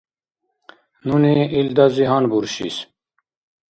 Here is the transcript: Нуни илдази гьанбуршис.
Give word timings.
Нуни 1.07 1.35
илдази 1.59 2.03
гьанбуршис. 2.09 2.75